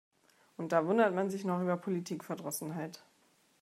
[0.57, 3.03] Und da wundert man sich noch über Politikverdrossenheit.